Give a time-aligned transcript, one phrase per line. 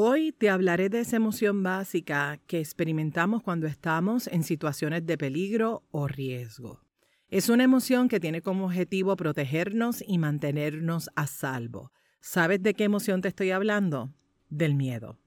[0.00, 5.82] Hoy te hablaré de esa emoción básica que experimentamos cuando estamos en situaciones de peligro
[5.90, 6.84] o riesgo.
[7.30, 11.90] Es una emoción que tiene como objetivo protegernos y mantenernos a salvo.
[12.20, 14.14] ¿Sabes de qué emoción te estoy hablando?
[14.50, 15.18] Del miedo.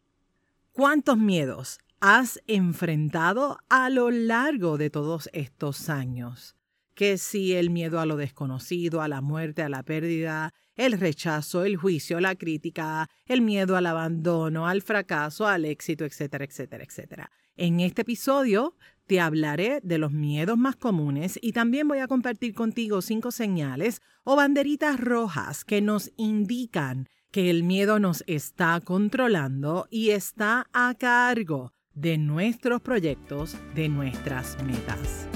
[0.71, 6.55] ¿Cuántos miedos has enfrentado a lo largo de todos estos años?
[6.93, 10.53] Que si el miedo a lo desconocido, a la muerte, a la pérdida,
[10.85, 16.43] el rechazo, el juicio, la crítica, el miedo al abandono, al fracaso, al éxito, etcétera,
[16.45, 17.31] etcétera, etcétera.
[17.55, 22.55] En este episodio te hablaré de los miedos más comunes y también voy a compartir
[22.55, 29.87] contigo cinco señales o banderitas rojas que nos indican que el miedo nos está controlando
[29.91, 35.27] y está a cargo de nuestros proyectos, de nuestras metas.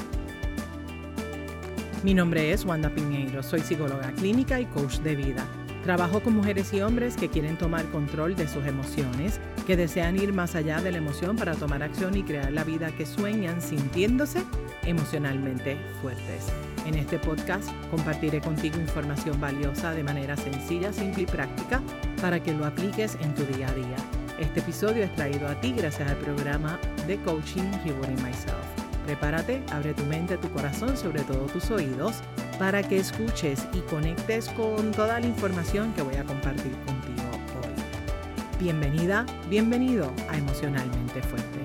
[2.06, 5.44] Mi nombre es Wanda Piñeiro, soy psicóloga clínica y coach de vida.
[5.84, 10.32] Trabajo con mujeres y hombres que quieren tomar control de sus emociones, que desean ir
[10.32, 14.44] más allá de la emoción para tomar acción y crear la vida que sueñan sintiéndose
[14.84, 16.46] emocionalmente fuertes.
[16.86, 21.82] En este podcast compartiré contigo información valiosa de manera sencilla, simple y práctica
[22.22, 23.98] para que lo apliques en tu día a día.
[24.40, 28.75] Este episodio es traído a ti gracias al programa de coaching Rewarding Myself.
[29.06, 32.22] Prepárate, abre tu mente, tu corazón, sobre todo tus oídos,
[32.58, 37.22] para que escuches y conectes con toda la información que voy a compartir contigo
[37.62, 37.84] hoy.
[38.60, 41.60] Bienvenida, bienvenido a Emocionalmente Fuerte.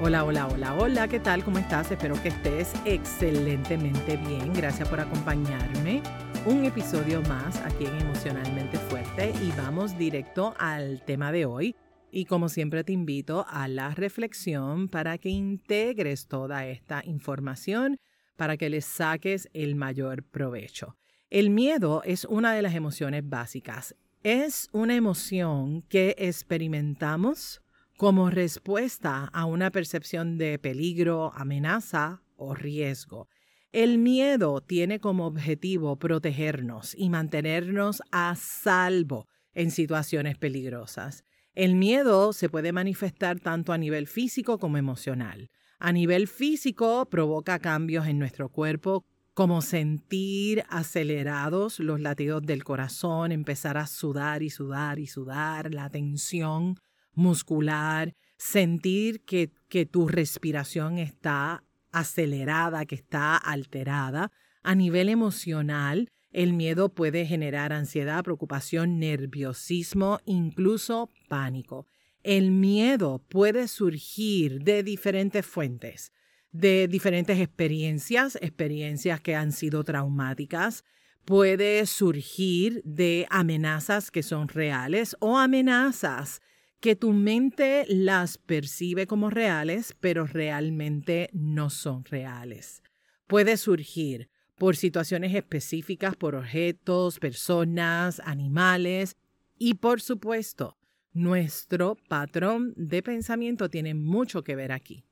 [0.00, 1.42] Hola, hola, hola, hola, ¿qué tal?
[1.42, 1.90] ¿Cómo estás?
[1.90, 4.52] Espero que estés excelentemente bien.
[4.52, 6.02] Gracias por acompañarme.
[6.46, 11.74] Un episodio más aquí en Emocionalmente Fuerte y vamos directo al tema de hoy,
[12.12, 17.98] y como siempre te invito a la reflexión para que integres toda esta información,
[18.36, 20.96] para que le saques el mayor provecho.
[21.30, 23.96] El miedo es una de las emociones básicas.
[24.22, 27.62] Es una emoción que experimentamos
[27.96, 33.28] como respuesta a una percepción de peligro, amenaza o riesgo.
[33.72, 41.24] El miedo tiene como objetivo protegernos y mantenernos a salvo en situaciones peligrosas.
[41.54, 45.50] El miedo se puede manifestar tanto a nivel físico como emocional.
[45.78, 49.04] A nivel físico provoca cambios en nuestro cuerpo
[49.34, 55.88] como sentir acelerados los latidos del corazón, empezar a sudar y sudar y sudar, la
[55.88, 56.76] tensión
[57.14, 59.50] muscular, sentir que,
[59.90, 64.30] tu respiración está acelerada, que está alterada.
[64.62, 71.86] A nivel emocional, el miedo puede generar ansiedad, preocupación, nerviosismo, incluso pánico.
[72.22, 76.12] El miedo puede surgir de diferentes fuentes,
[76.50, 80.84] de diferentes experiencias, experiencias que han sido traumáticas,
[81.24, 86.40] puede surgir de amenazas que son reales o amenazas
[86.80, 92.82] que tu mente las percibe como reales, pero realmente no son reales.
[93.28, 99.16] Puede surgir por situaciones específicas, por objetos, personas, animales
[99.58, 100.76] y por supuesto,
[101.12, 105.04] nuestro patrón de pensamiento tiene mucho que ver aquí.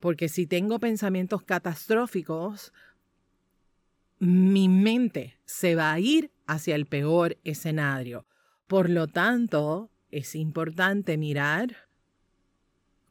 [0.00, 2.72] Porque si tengo pensamientos catastróficos,
[4.18, 8.26] mi mente se va a ir hacia el peor escenario.
[8.66, 11.88] Por lo tanto, es importante mirar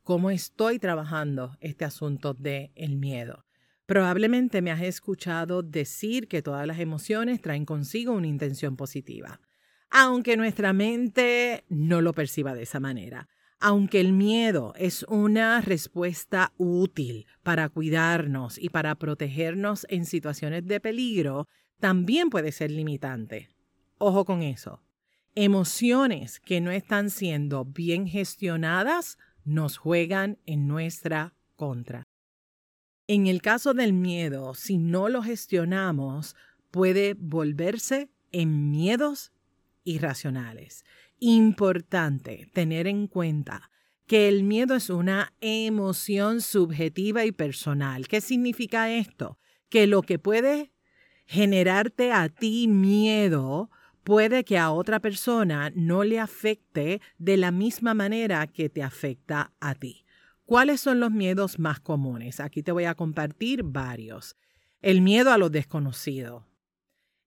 [0.03, 3.44] cómo estoy trabajando este asunto del el miedo.
[3.85, 9.39] Probablemente me has escuchado decir que todas las emociones traen consigo una intención positiva,
[9.91, 13.27] aunque nuestra mente no lo perciba de esa manera.
[13.59, 20.79] Aunque el miedo es una respuesta útil para cuidarnos y para protegernos en situaciones de
[20.79, 21.47] peligro,
[21.79, 23.49] también puede ser limitante.
[23.97, 24.81] Ojo con eso.
[25.35, 32.07] Emociones que no están siendo bien gestionadas nos juegan en nuestra contra.
[33.07, 36.35] En el caso del miedo, si no lo gestionamos,
[36.71, 39.31] puede volverse en miedos
[39.83, 40.83] irracionales.
[41.19, 43.69] Importante tener en cuenta
[44.07, 48.07] que el miedo es una emoción subjetiva y personal.
[48.07, 49.37] ¿Qué significa esto?
[49.69, 50.71] Que lo que puede
[51.25, 53.69] generarte a ti miedo
[54.03, 59.53] puede que a otra persona no le afecte de la misma manera que te afecta
[59.59, 60.04] a ti.
[60.45, 62.39] ¿Cuáles son los miedos más comunes?
[62.39, 64.35] Aquí te voy a compartir varios.
[64.79, 66.45] El miedo a lo desconocido.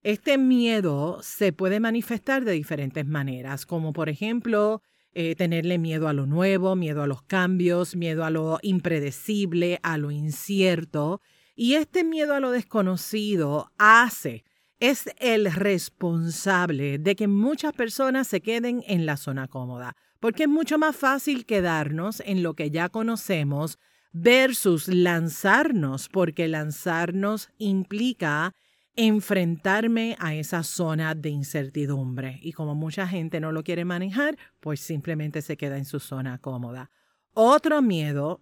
[0.03, 4.81] Este miedo se puede manifestar de diferentes maneras, como por ejemplo
[5.11, 9.97] eh, tenerle miedo a lo nuevo, miedo a los cambios, miedo a lo impredecible, a
[9.97, 11.21] lo incierto.
[11.55, 14.45] Y este miedo a lo desconocido hace
[14.79, 20.49] es el responsable de que muchas personas se queden en la zona cómoda, porque es
[20.49, 23.79] mucho más fácil quedarnos en lo que ya conocemos
[24.11, 28.53] versus lanzarnos, porque lanzarnos implica
[28.95, 32.39] enfrentarme a esa zona de incertidumbre.
[32.41, 36.37] Y como mucha gente no lo quiere manejar, pues simplemente se queda en su zona
[36.39, 36.91] cómoda.
[37.33, 38.41] Otro miedo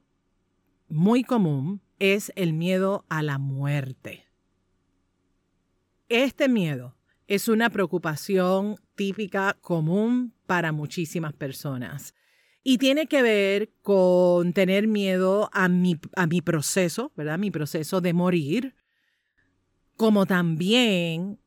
[0.89, 4.25] muy común es el miedo a la muerte.
[6.09, 6.96] Este miedo
[7.27, 12.13] es una preocupación típica común para muchísimas personas
[12.63, 17.37] y tiene que ver con tener miedo a mi, a mi proceso, ¿verdad?
[17.37, 18.75] Mi proceso de morir,
[19.95, 21.39] como también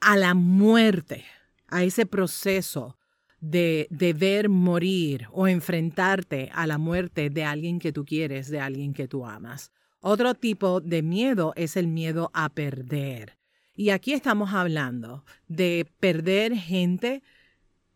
[0.00, 1.24] a la muerte,
[1.68, 2.96] a ese proceso
[3.40, 8.60] de, de, ver morir o enfrentarte a la muerte de alguien que tú quieres, de
[8.60, 9.70] alguien que tú amas.
[10.00, 13.39] Otro tipo de miedo es el miedo a perder.
[13.80, 17.22] Y aquí estamos hablando de perder gente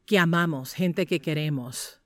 [0.07, 2.01] que amamos, gente que queremos.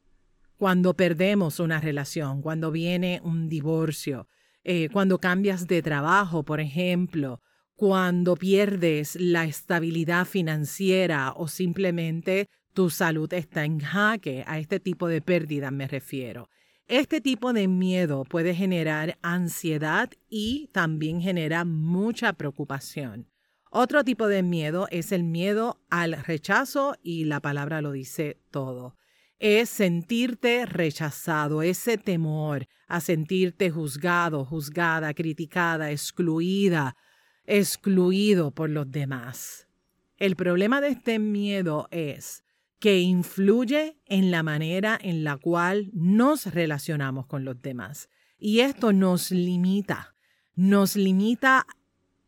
[0.56, 4.26] Cuando perdemos una relación, cuando viene un divorcio,
[4.64, 7.40] eh, cuando cambias de trabajo, por ejemplo,
[7.76, 15.06] cuando pierdes la estabilidad financiera o simplemente tu salud está en jaque, a este tipo
[15.06, 16.50] de pérdida me refiero.
[16.88, 23.28] Este tipo de miedo puede generar ansiedad y también genera mucha preocupación.
[23.70, 28.96] Otro tipo de miedo es el miedo al rechazo y la palabra lo dice todo.
[29.38, 36.96] Es sentirte rechazado, ese temor a sentirte juzgado, juzgada, criticada, excluida,
[37.44, 39.68] excluido por los demás.
[40.16, 42.42] El problema de este miedo es
[42.80, 48.08] que influye en la manera en la cual nos relacionamos con los demás.
[48.38, 50.14] Y esto nos limita,
[50.54, 51.66] nos limita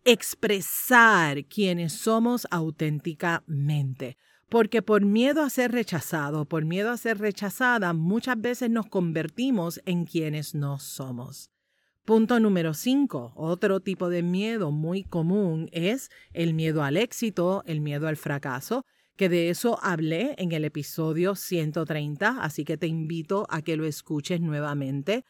[0.05, 4.17] expresar quienes somos auténticamente.
[4.49, 9.81] Porque por miedo a ser rechazado, por miedo a ser rechazada, muchas veces nos convertimos
[9.87, 11.50] en quienes no somos.
[12.05, 17.81] Punto número cinco, otro tipo de miedo muy común es el miedo al éxito, el
[17.81, 18.85] miedo al fracaso
[19.20, 23.85] que de eso hablé en el episodio 130, así que te invito a que lo
[23.85, 25.26] escuches nuevamente.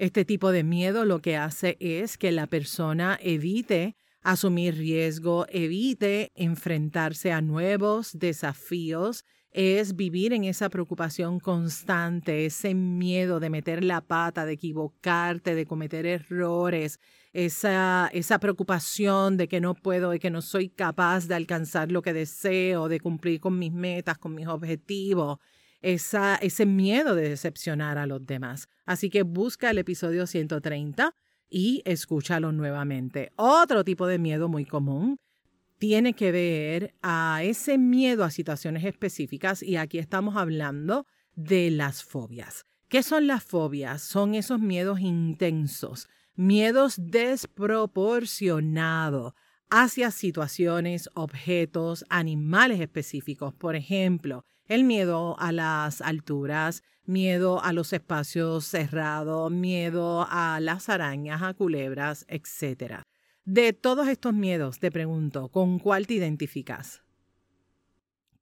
[0.00, 6.32] Este tipo de miedo lo que hace es que la persona evite asumir riesgo, evite
[6.34, 14.00] enfrentarse a nuevos desafíos, es vivir en esa preocupación constante, ese miedo de meter la
[14.00, 16.98] pata, de equivocarte, de cometer errores,
[17.34, 22.00] esa, esa preocupación de que no puedo, de que no soy capaz de alcanzar lo
[22.00, 25.40] que deseo, de cumplir con mis metas, con mis objetivos,
[25.82, 28.68] ese miedo de decepcionar a los demás.
[28.84, 31.14] Así que busca el episodio 130
[31.48, 33.32] y escúchalo nuevamente.
[33.36, 35.18] Otro tipo de miedo muy común
[35.78, 42.04] tiene que ver a ese miedo a situaciones específicas y aquí estamos hablando de las
[42.04, 42.64] fobias.
[42.88, 44.02] ¿Qué son las fobias?
[44.02, 46.08] Son esos miedos intensos
[46.40, 49.34] miedos desproporcionados
[49.68, 53.54] hacia situaciones, objetos, animales específicos.
[53.54, 60.88] Por ejemplo, el miedo a las alturas, miedo a los espacios cerrados, miedo a las
[60.88, 63.02] arañas, a culebras, etc.
[63.44, 67.02] De todos estos miedos, te pregunto, ¿con cuál te identificas?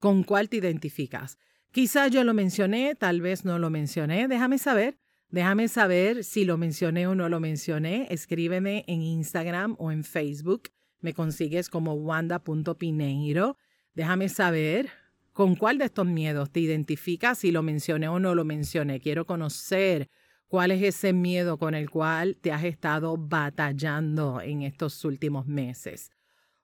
[0.01, 1.39] ¿Con cuál te identificas?
[1.73, 4.29] Quizás yo lo mencioné, tal vez no lo mencioné.
[4.29, 4.99] Déjame saber.
[5.31, 8.07] Déjame saber si lo mencioné o no lo mencioné.
[8.11, 10.65] Escríbeme en Instagram o en Facebook.
[11.01, 13.57] Me consigues como wanda.pineiro.
[13.95, 14.91] Déjame saber
[15.39, 18.99] con cuál de estos miedos te identificas, si lo mencioné o no lo mencioné.
[18.99, 20.11] Quiero conocer
[20.49, 26.11] cuál es ese miedo con el cual te has estado batallando en estos últimos meses.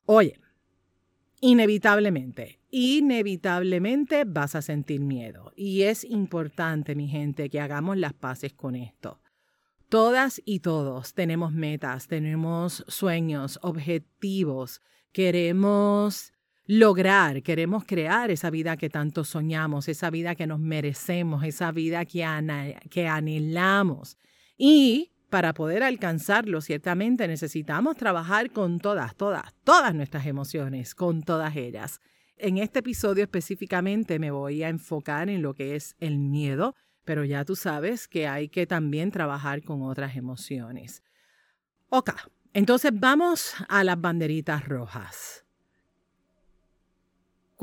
[0.07, 0.41] Oye,
[1.41, 5.53] Inevitablemente, inevitablemente vas a sentir miedo.
[5.55, 9.21] Y es importante, mi gente, que hagamos las paces con esto.
[9.89, 14.81] Todas y todos tenemos metas, tenemos sueños, objetivos,
[15.13, 16.33] queremos
[16.67, 22.05] lograr, queremos crear esa vida que tanto soñamos, esa vida que nos merecemos, esa vida
[22.05, 24.17] que, que anhelamos.
[24.57, 31.57] Y para poder alcanzarlo, ciertamente necesitamos trabajar con todas, todas, todas nuestras emociones, con todas
[31.57, 32.01] ellas.
[32.37, 37.25] En este episodio específicamente me voy a enfocar en lo que es el miedo, pero
[37.25, 41.03] ya tú sabes que hay que también trabajar con otras emociones.
[41.91, 42.11] Ok,
[42.53, 45.44] entonces vamos a las banderitas rojas.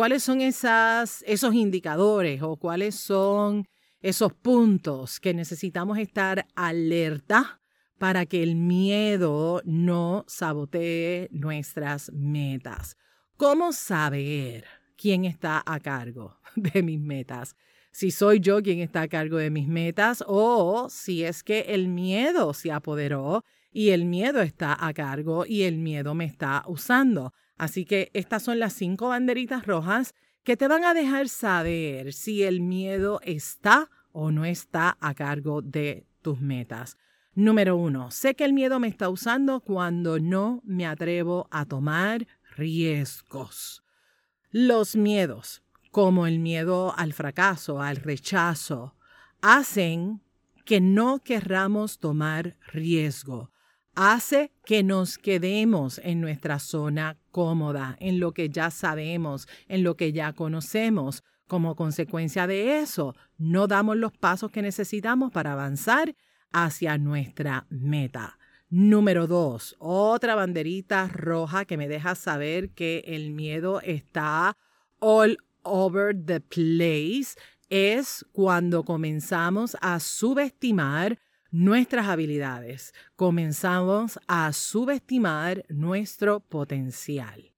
[0.02, 3.68] ¿Cuáles son esos indicadores o cuáles son
[4.00, 7.62] esos puntos que necesitamos estar alerta
[8.00, 12.98] para que el miedo no sabotee nuestras metas.
[13.38, 14.66] ¿Cómo saber
[14.98, 17.56] quién está a cargo de mis metas?
[17.92, 21.90] Si soy yo quien está a cargo de mis metas o si es que el
[21.90, 27.34] miedo se apoderó y el miedo está a cargo y el miedo me está usando.
[27.62, 32.42] Así que estas son las cinco banderitas rojas que te van a dejar saber si
[32.42, 36.98] el miedo está o no está a cargo de tus metas.
[37.36, 42.26] Número uno, sé que el miedo me está usando cuando no me atrevo a tomar
[42.58, 43.84] riesgos.
[44.50, 48.96] Los miedos, como el miedo al fracaso, al rechazo,
[49.40, 50.24] hacen
[50.66, 53.52] que no querramos tomar riesgo.
[53.94, 59.96] Hace que nos quedemos en nuestra zona cómoda, en lo que ya sabemos, en lo
[59.96, 61.24] que ya conocemos.
[61.48, 66.16] Como consecuencia de eso, no damos los pasos que necesitamos para avanzar
[66.52, 68.38] hacia nuestra meta.
[68.70, 74.56] Número dos, otra banderita roja que me deja saber que el miedo está
[75.00, 77.36] all over the place
[77.70, 81.20] es cuando comenzamos a subestimar
[81.52, 87.54] nuestras habilidades, comenzamos a subestimar nuestro potencial.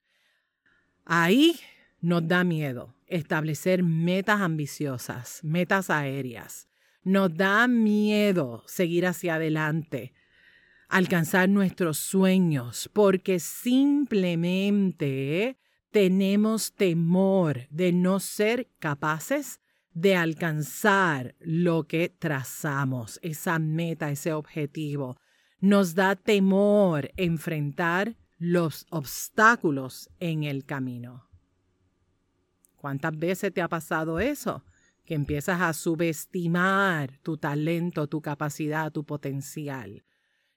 [1.06, 1.60] Ahí
[2.02, 6.68] nos da miedo establecer metas ambiciosas, metas aéreas.
[7.04, 10.14] Nos da miedo seguir hacia adelante,
[10.88, 14.80] alcanzar nuestros sueños, porque simplemente
[15.92, 19.60] tenemos temor de no ser capaces
[19.94, 25.18] de alcanzar lo que trazamos, esa meta, ese objetivo.
[25.60, 31.30] Nos da temor enfrentar los obstáculos en el camino.
[32.76, 34.64] ¿Cuántas veces te ha pasado eso?
[35.06, 40.04] que empiezas a subestimar tu talento, tu capacidad, tu potencial.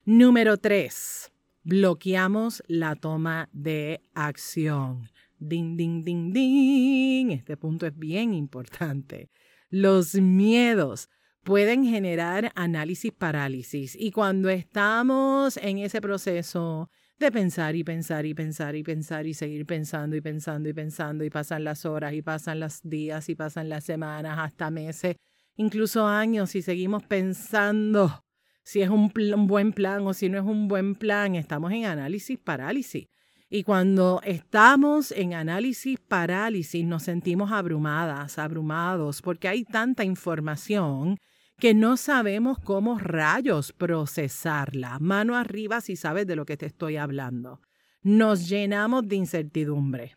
[0.05, 1.33] Número tres,
[1.65, 5.11] bloqueamos la toma de acción.
[5.39, 7.31] Ding, ding, ding, ding.
[7.31, 9.31] Este punto es bien importante.
[9.69, 11.09] Los miedos
[11.43, 18.35] pueden generar análisis parálisis y cuando estamos en ese proceso de pensar y pensar y
[18.35, 22.23] pensar y pensar y seguir pensando y pensando y pensando y pasan las horas y
[22.23, 25.17] pasan los días y pasan las semanas hasta meses,
[25.55, 28.25] incluso años y seguimos pensando
[28.65, 31.85] si es un, un buen plan o si no es un buen plan, estamos en
[31.85, 33.07] análisis parálisis.
[33.49, 41.19] Y cuando estamos en análisis parálisis nos sentimos abrumadas, abrumados, porque hay tanta información
[41.59, 44.99] que no sabemos cómo rayos procesarla.
[44.99, 47.61] Mano arriba si sabes de lo que te estoy hablando.
[48.03, 50.17] Nos llenamos de incertidumbre,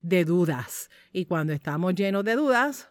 [0.00, 0.88] de dudas.
[1.12, 2.88] Y cuando estamos llenos de dudas,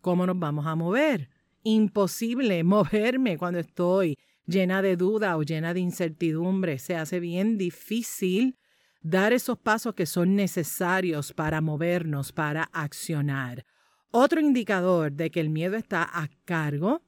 [0.00, 1.28] ¿cómo nos vamos a mover?
[1.62, 4.16] Imposible moverme cuando estoy
[4.46, 6.78] llena de duda o llena de incertidumbre.
[6.78, 8.56] Se hace bien difícil
[9.00, 13.64] dar esos pasos que son necesarios para movernos, para accionar.
[14.10, 17.02] Otro indicador de que el miedo está a cargo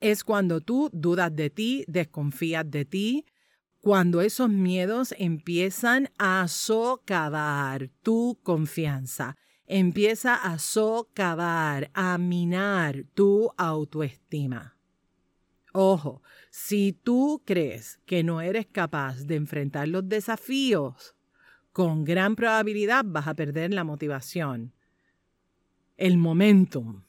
[0.00, 3.26] es cuando tú dudas de ti, desconfías de ti,
[3.80, 9.36] cuando esos miedos empiezan a socavar tu confianza,
[9.66, 14.79] empieza a socavar, a minar tu autoestima.
[15.72, 21.14] Ojo, si tú crees que no eres capaz de enfrentar los desafíos,
[21.72, 24.72] con gran probabilidad vas a perder la motivación,
[25.96, 27.02] el momentum,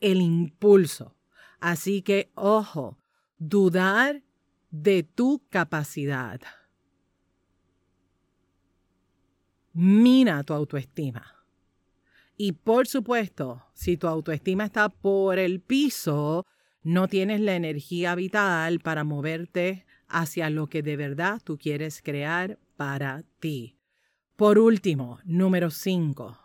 [0.00, 1.16] el impulso.
[1.58, 2.98] Así que, ojo,
[3.38, 4.22] dudar
[4.70, 6.40] de tu capacidad.
[9.72, 11.44] Mina tu autoestima.
[12.36, 16.46] Y por supuesto, si tu autoestima está por el piso,
[16.86, 22.60] no tienes la energía vital para moverte hacia lo que de verdad tú quieres crear
[22.76, 23.76] para ti.
[24.36, 26.38] Por último, número 5.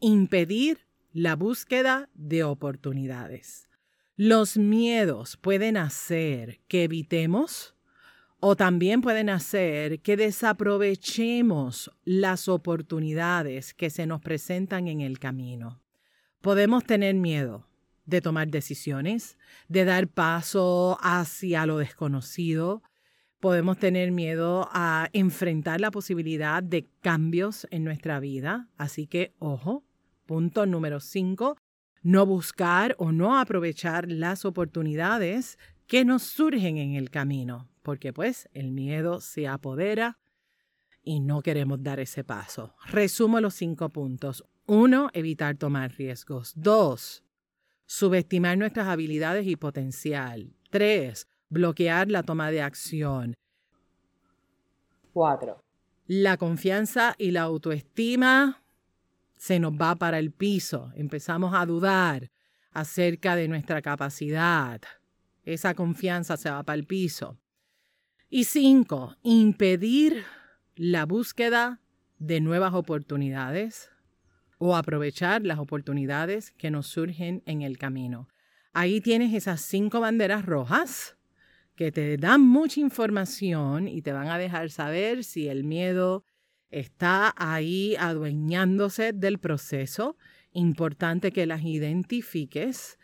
[0.00, 0.78] Impedir
[1.12, 3.68] la búsqueda de oportunidades.
[4.16, 7.74] Los miedos pueden hacer que evitemos
[8.40, 15.82] o también pueden hacer que desaprovechemos las oportunidades que se nos presentan en el camino.
[16.40, 17.68] Podemos tener miedo
[18.08, 19.38] de tomar decisiones,
[19.68, 22.82] de dar paso hacia lo desconocido.
[23.38, 28.68] Podemos tener miedo a enfrentar la posibilidad de cambios en nuestra vida.
[28.76, 29.84] Así que, ojo,
[30.28, 31.56] Punto número cinco,
[32.02, 38.46] no buscar o no aprovechar las oportunidades que nos surgen en el camino, porque pues
[38.52, 40.18] el miedo se apodera
[41.02, 42.74] y no queremos dar ese paso.
[42.88, 44.44] Resumo los cinco puntos.
[44.66, 46.52] Uno, evitar tomar riesgos.
[46.54, 47.24] Dos,
[47.88, 50.54] subestimar nuestras habilidades y potencial.
[50.70, 53.34] Tres, bloquear la toma de acción.
[55.14, 55.64] Cuatro.
[56.06, 58.62] La confianza y la autoestima
[59.36, 60.92] se nos va para el piso.
[60.96, 62.30] Empezamos a dudar
[62.72, 64.82] acerca de nuestra capacidad.
[65.44, 67.38] Esa confianza se va para el piso.
[68.28, 70.24] Y cinco, impedir
[70.76, 71.80] la búsqueda
[72.18, 73.90] de nuevas oportunidades
[74.58, 78.28] o aprovechar las oportunidades que nos surgen en el camino.
[78.72, 81.16] Ahí tienes esas cinco banderas rojas
[81.74, 86.24] que te dan mucha información y te van a dejar saber si el miedo
[86.70, 90.16] está ahí adueñándose del proceso.
[90.52, 92.98] Importante que las identifiques.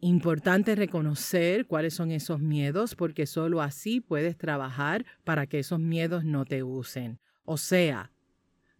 [0.00, 6.24] Importante reconocer cuáles son esos miedos porque solo así puedes trabajar para que esos miedos
[6.24, 7.18] no te usen.
[7.44, 8.12] O sea,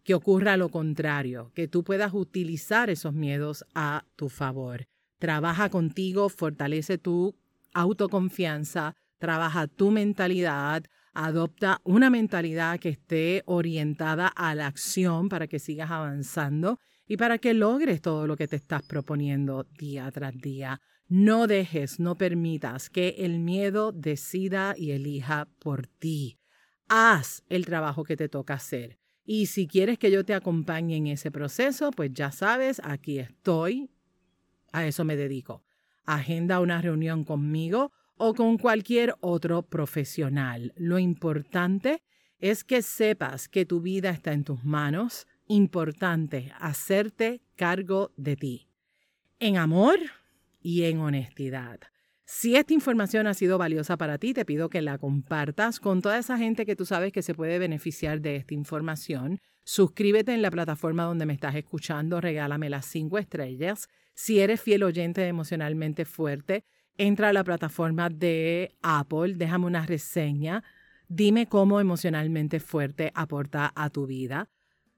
[0.07, 4.87] que ocurra lo contrario, que tú puedas utilizar esos miedos a tu favor.
[5.19, 7.35] Trabaja contigo, fortalece tu
[7.73, 15.59] autoconfianza, trabaja tu mentalidad, adopta una mentalidad que esté orientada a la acción para que
[15.59, 20.79] sigas avanzando y para que logres todo lo que te estás proponiendo día tras día.
[21.09, 26.39] No dejes, no permitas que el miedo decida y elija por ti.
[26.87, 28.97] Haz el trabajo que te toca hacer.
[29.29, 33.89] Y si quieres que yo te acompañe en ese proceso, pues ya sabes, aquí estoy.
[34.71, 35.65] A eso me dedico.
[36.05, 40.73] Agenda una reunión conmigo o con cualquier otro profesional.
[40.77, 42.03] Lo importante
[42.39, 45.27] es que sepas que tu vida está en tus manos.
[45.47, 48.69] Importante hacerte cargo de ti.
[49.39, 49.99] En amor
[50.61, 51.81] y en honestidad.
[52.29, 56.17] Si esta información ha sido valiosa para ti, te pido que la compartas con toda
[56.17, 59.39] esa gente que tú sabes que se puede beneficiar de esta información.
[59.63, 63.87] Suscríbete en la plataforma donde me estás escuchando, regálame las cinco estrellas.
[64.13, 66.65] Si eres fiel oyente Emocionalmente Fuerte,
[66.97, 70.65] entra a la plataforma de Apple, déjame una reseña,
[71.07, 74.49] dime cómo Emocionalmente Fuerte aporta a tu vida.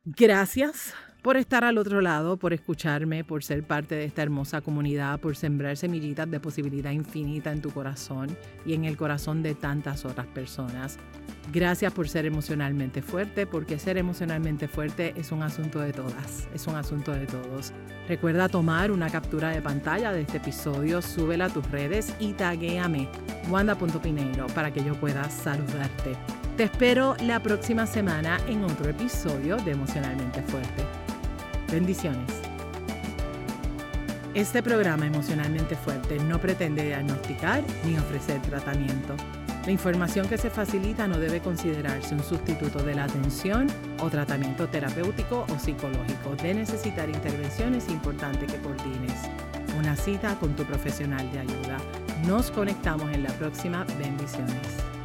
[0.06, 5.20] Gracias por estar al otro lado, por escucharme, por ser parte de esta hermosa comunidad,
[5.20, 8.30] por sembrar semillitas de posibilidad infinita en tu corazón
[8.66, 10.98] y en el corazón de tantas otras personas.
[11.52, 16.68] Gracias por ser emocionalmente fuerte, porque ser emocionalmente fuerte es un asunto de todas, es
[16.68, 17.74] un asunto de todos.
[18.08, 23.08] Recuerda tomar una captura de pantalla de este episodio, súbela a tus redes y taguéame
[23.50, 26.16] wanda.pineiro para que yo pueda saludarte.
[26.56, 30.84] Te espero la próxima semana en otro episodio de Emocionalmente Fuerte.
[31.72, 32.30] Bendiciones.
[34.36, 39.16] Este programa Emocionalmente Fuerte no pretende diagnosticar ni ofrecer tratamiento.
[39.70, 43.68] La información que se facilita no debe considerarse un sustituto de la atención
[44.02, 46.36] o tratamiento terapéutico o psicológico.
[46.42, 49.14] De necesitar intervenciones es importante que coordines
[49.78, 51.78] una cita con tu profesional de ayuda.
[52.26, 53.86] Nos conectamos en la próxima.
[54.00, 54.99] Bendiciones.